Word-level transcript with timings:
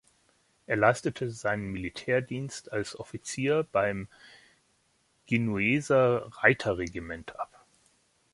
Er 0.65 0.77
leistete 0.77 1.29
seinen 1.29 1.71
Militärdienst 1.71 2.71
als 2.71 2.95
Offizier 2.99 3.67
beim 3.71 4.07
Genueser 5.27 6.25
Reiterregiment 6.41 7.35
ab. 7.39 7.63